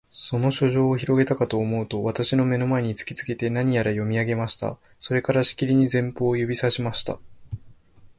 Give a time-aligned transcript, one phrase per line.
[0.11, 4.79] その書状をひろげたかとおもうと、私の眼の前に突きつけて、何やら読み上げました。
[4.99, 7.19] それから、しきりに前方を指さしました。